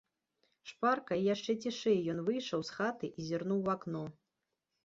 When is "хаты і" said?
2.79-3.27